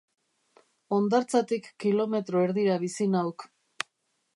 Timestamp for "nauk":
3.19-3.51